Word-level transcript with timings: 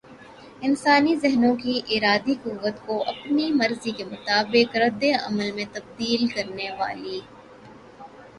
انسانی 0.61 1.15
ذہنوں 1.15 1.55
کی 1.55 1.73
ارادی 1.89 2.33
قوت 2.43 2.79
کو 2.85 2.95
اپنی 3.07 3.51
مرضی 3.51 3.91
کے 3.91 4.05
مطابق 4.05 4.75
ردعمل 4.75 5.51
میں 5.51 5.65
تبدیل 5.73 6.27
کرنے 6.27 6.69
والی 6.79 7.19